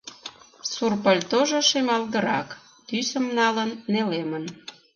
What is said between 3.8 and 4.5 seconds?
нелемын.